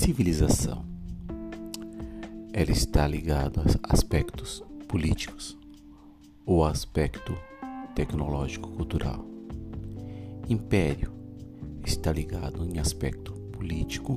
civilização. 0.00 0.82
Ela 2.54 2.70
está 2.70 3.06
ligada 3.06 3.60
a 3.82 3.92
aspectos 3.92 4.64
políticos 4.88 5.58
ou 6.46 6.64
aspecto 6.64 7.36
tecnológico-cultural. 7.94 9.22
Império 10.48 11.12
está 11.84 12.10
ligado 12.12 12.64
em 12.64 12.78
aspecto 12.78 13.34
político 13.52 14.16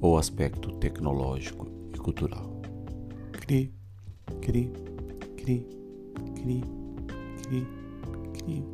ou 0.00 0.16
aspecto 0.16 0.70
tecnológico 0.74 1.66
e 1.92 1.98
cultural. 1.98 2.62
Cri, 3.32 3.74
cri, 4.40 4.70
cri, 5.36 5.66
cri, 6.36 6.64
cri, 7.42 7.66
cri. 8.38 8.64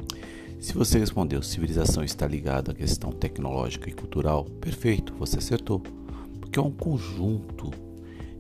Se 0.61 0.75
você 0.75 0.99
respondeu 0.99 1.43
civilização 1.43 2.05
está 2.05 2.27
ligada 2.27 2.73
à 2.73 2.75
questão 2.75 3.11
tecnológica 3.11 3.89
e 3.89 3.95
cultural, 3.95 4.45
perfeito, 4.45 5.15
você 5.15 5.39
acertou. 5.39 5.83
Porque 6.51 6.59
é 6.59 6.63
um 6.65 6.73
conjunto 6.73 7.71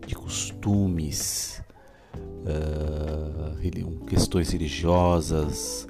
de 0.04 0.16
costumes, 0.16 1.62
uh, 2.42 4.04
questões 4.04 4.50
religiosas, 4.50 5.86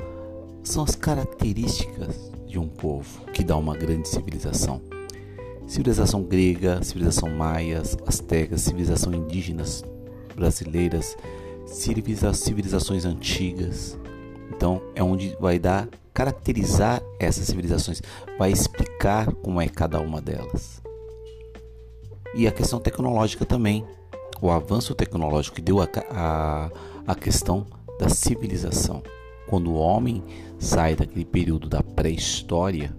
são 0.62 0.84
as 0.84 0.95
características 0.95 2.30
de 2.46 2.59
um 2.59 2.69
povo 2.69 3.24
que 3.33 3.43
dá 3.43 3.56
uma 3.56 3.74
grande 3.74 4.06
civilização. 4.06 4.83
Civilização 5.66 6.23
grega, 6.23 6.83
civilização 6.83 7.30
maias, 7.30 7.96
astecas, 8.06 8.60
civilização 8.60 9.15
indígenas 9.15 9.82
brasileiras, 10.37 11.16
civilizações 11.65 13.07
antigas. 13.07 13.98
Então 14.55 14.82
é 14.95 15.02
onde 15.02 15.34
vai 15.41 15.59
dar 15.59 15.88
caracterizar 16.12 17.02
essas 17.18 17.46
civilizações, 17.46 18.02
vai 18.38 18.52
explicar 18.52 19.32
como 19.37 19.59
é 19.59 19.66
cada 19.68 19.99
uma 20.02 20.21
delas. 20.21 20.82
E 22.34 22.46
a 22.46 22.52
questão 22.52 22.78
tecnológica 22.78 23.45
também, 23.45 23.84
o 24.40 24.50
avanço 24.50 24.95
tecnológico 24.95 25.56
que 25.56 25.62
deu 25.62 25.80
a, 25.80 25.88
a, 26.10 26.70
a 27.06 27.14
questão 27.14 27.66
da 27.98 28.09
civilização. 28.09 29.02
Quando 29.48 29.70
o 29.70 29.74
homem 29.74 30.22
sai 30.59 30.95
daquele 30.95 31.24
período 31.24 31.68
da 31.68 31.82
pré-história, 31.82 32.95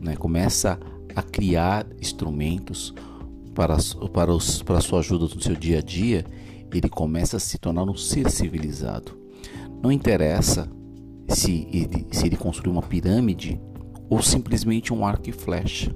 né, 0.00 0.16
começa 0.16 0.78
a 1.14 1.22
criar 1.22 1.86
instrumentos 2.00 2.94
para, 3.54 3.76
para, 4.12 4.32
os, 4.32 4.62
para 4.62 4.78
a 4.78 4.80
sua 4.80 5.00
ajuda 5.00 5.32
no 5.34 5.40
seu 5.40 5.54
dia 5.54 5.78
a 5.78 5.82
dia, 5.82 6.24
ele 6.72 6.88
começa 6.88 7.36
a 7.36 7.40
se 7.40 7.58
tornar 7.58 7.84
um 7.84 7.94
ser 7.94 8.30
civilizado. 8.30 9.16
Não 9.82 9.92
interessa 9.92 10.68
se 11.28 11.68
ele, 11.72 12.06
se 12.10 12.26
ele 12.26 12.36
construiu 12.36 12.72
uma 12.72 12.82
pirâmide 12.82 13.60
ou 14.08 14.22
simplesmente 14.22 14.92
um 14.92 15.04
arco 15.04 15.28
e 15.28 15.32
flecha. 15.32 15.94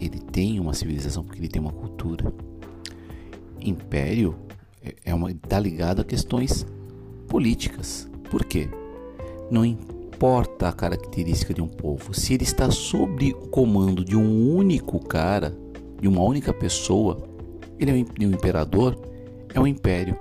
Ele 0.00 0.18
tem 0.18 0.58
uma 0.58 0.72
civilização 0.72 1.22
porque 1.22 1.40
ele 1.40 1.48
tem 1.48 1.60
uma 1.60 1.72
cultura. 1.72 2.32
Império 3.60 4.34
é, 4.82 4.94
é 5.04 5.14
uma 5.14 5.30
está 5.30 5.58
ligado 5.60 6.00
a 6.00 6.04
questões 6.04 6.66
políticas. 7.28 8.08
Por 8.30 8.44
quê? 8.44 8.68
Não 9.50 9.64
importa 9.64 10.68
a 10.68 10.72
característica 10.72 11.52
de 11.52 11.60
um 11.60 11.68
povo, 11.68 12.14
se 12.14 12.34
ele 12.34 12.44
está 12.44 12.70
sob 12.70 13.32
o 13.32 13.48
comando 13.48 14.04
de 14.04 14.16
um 14.16 14.54
único 14.54 14.98
cara, 14.98 15.56
de 16.00 16.08
uma 16.08 16.22
única 16.22 16.52
pessoa, 16.52 17.18
ele 17.78 17.90
é 17.90 18.26
um 18.26 18.30
imperador, 18.30 18.96
é 19.52 19.60
um 19.60 19.66
império. 19.66 20.16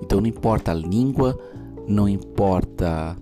Então 0.00 0.20
não 0.20 0.26
importa 0.26 0.70
a 0.70 0.74
língua, 0.74 1.38
não 1.86 2.08
importa 2.08 3.16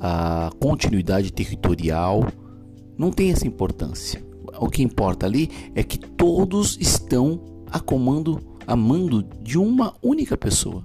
a 0.00 0.50
continuidade 0.60 1.32
territorial, 1.32 2.26
não 2.96 3.10
tem 3.10 3.30
essa 3.30 3.46
importância. 3.46 4.27
O 4.60 4.68
que 4.68 4.82
importa 4.82 5.26
ali 5.26 5.50
é 5.74 5.82
que 5.82 5.98
todos 5.98 6.76
estão 6.80 7.40
a 7.70 7.78
comando, 7.78 8.40
mando 8.76 9.22
de 9.42 9.58
uma 9.58 9.94
única 10.02 10.36
pessoa, 10.36 10.84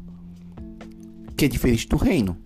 que 1.36 1.46
é 1.46 1.48
diferente 1.48 1.88
do 1.88 1.98
reino, 1.98 2.38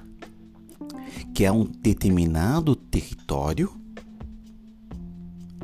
que 1.33 1.43
é 1.43 1.51
um 1.51 1.65
determinado 1.65 2.75
território 2.75 3.71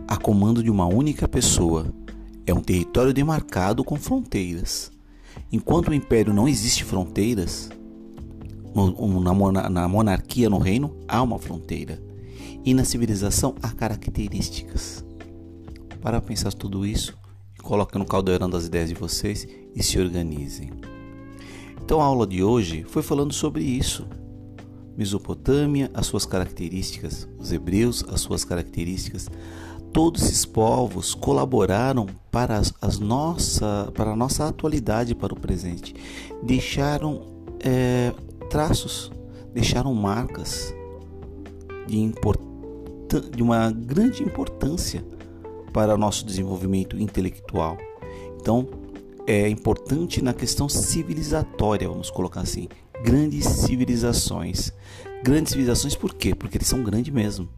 a 0.07 0.17
comando 0.17 0.61
de 0.61 0.69
uma 0.69 0.85
única 0.85 1.27
pessoa. 1.27 1.93
É 2.45 2.53
um 2.53 2.61
território 2.61 3.13
demarcado 3.13 3.83
com 3.83 3.95
fronteiras. 3.95 4.91
Enquanto 5.51 5.87
o 5.87 5.93
império 5.93 6.33
não 6.33 6.47
existe 6.47 6.83
fronteiras, 6.83 7.69
na 9.71 9.87
monarquia, 9.87 10.49
no 10.49 10.57
reino, 10.57 10.95
há 11.07 11.21
uma 11.21 11.39
fronteira. 11.39 12.01
E 12.65 12.73
na 12.73 12.83
civilização 12.83 13.55
há 13.61 13.71
características. 13.71 15.05
Para 16.03 16.19
pensar 16.19 16.51
tudo 16.51 16.85
isso, 16.85 17.17
coloquem 17.61 17.97
no 17.97 18.05
caldeirão 18.05 18.49
das 18.49 18.65
ideias 18.65 18.89
de 18.89 18.93
vocês 18.93 19.47
e 19.73 19.81
se 19.81 19.97
organizem. 19.97 20.69
Então 21.81 22.01
a 22.01 22.03
aula 22.03 22.27
de 22.27 22.43
hoje 22.43 22.83
foi 22.83 23.01
falando 23.01 23.33
sobre 23.33 23.63
isso. 23.63 24.05
Mesopotâmia, 24.97 25.89
as 25.93 26.05
suas 26.05 26.25
características, 26.25 27.25
os 27.39 27.53
hebreus, 27.53 28.03
as 28.09 28.19
suas 28.19 28.43
características. 28.43 29.29
Todos 29.93 30.23
esses 30.23 30.43
povos 30.43 31.15
colaboraram 31.15 32.05
para, 32.29 32.57
as, 32.57 32.73
as 32.81 32.99
nossa, 32.99 33.89
para 33.93 34.11
a 34.11 34.15
nossa 34.15 34.45
atualidade, 34.49 35.15
para 35.15 35.33
o 35.33 35.39
presente. 35.39 35.95
Deixaram 36.43 37.21
é, 37.61 38.11
traços, 38.49 39.09
deixaram 39.53 39.93
marcas 39.93 40.75
de, 41.87 42.11
de 43.33 43.41
uma 43.41 43.71
grande 43.71 44.21
importância 44.21 45.01
para 45.73 45.97
nosso 45.97 46.25
desenvolvimento 46.25 46.95
intelectual. 46.97 47.77
Então, 48.39 48.67
é 49.25 49.49
importante 49.49 50.21
na 50.21 50.33
questão 50.33 50.69
civilizatória, 50.69 51.89
vamos 51.89 52.09
colocar 52.09 52.41
assim, 52.41 52.69
grandes 53.03 53.45
civilizações. 53.45 54.71
Grandes 55.23 55.51
civilizações 55.51 55.95
por 55.95 56.13
quê? 56.13 56.35
Porque 56.35 56.57
eles 56.57 56.67
são 56.67 56.83
grandes 56.83 57.13
mesmo. 57.13 57.49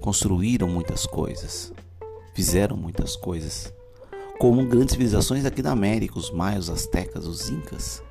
Construíram 0.00 0.66
muitas 0.66 1.06
coisas, 1.06 1.72
fizeram 2.34 2.76
muitas 2.76 3.14
coisas. 3.14 3.72
Como 4.38 4.66
grandes 4.66 4.92
civilizações 4.92 5.44
aqui 5.44 5.62
da 5.62 5.70
América, 5.70 6.18
os 6.18 6.30
maias, 6.30 6.64
os 6.64 6.70
astecas, 6.70 7.26
os 7.26 7.50
incas 7.50 8.02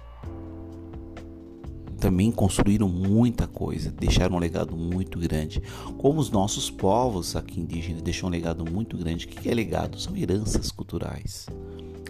também 1.99 2.31
construíram 2.31 2.87
muita 2.87 3.45
coisa, 3.45 3.91
deixaram 3.91 4.37
um 4.37 4.39
legado 4.39 4.75
muito 4.75 5.19
grande. 5.19 5.61
Como 5.97 6.19
os 6.19 6.31
nossos 6.31 6.69
povos 6.71 7.35
aqui 7.35 7.59
indígenas 7.59 8.01
deixam 8.01 8.29
um 8.29 8.31
legado 8.31 8.65
muito 8.69 8.97
grande. 8.97 9.25
O 9.25 9.29
que 9.29 9.49
é 9.49 9.53
legado? 9.53 9.99
São 9.99 10.15
heranças 10.15 10.71
culturais. 10.71 11.47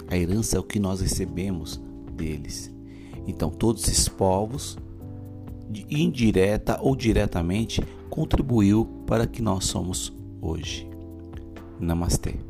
A 0.07 0.16
herança 0.17 0.55
é 0.55 0.59
o 0.59 0.63
que 0.63 0.79
nós 0.79 1.01
recebemos 1.01 1.81
deles. 2.13 2.72
Então, 3.27 3.50
todos 3.50 3.88
esses 3.88 4.07
povos, 4.07 4.77
indireta 5.89 6.79
ou 6.81 6.95
diretamente, 6.95 7.83
contribuiu 8.09 8.85
para 9.06 9.27
que 9.27 9.41
nós 9.41 9.66
somos 9.66 10.13
hoje. 10.41 10.88
Namastê. 11.79 12.48